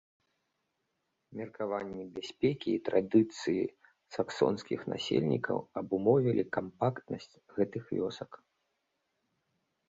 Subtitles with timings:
[1.41, 3.63] Меркаванні бяспекі і традыцыі
[4.15, 7.31] саксонскіх насельнікаў абумовілі кампактнасць
[7.61, 8.31] гэтых вёсак.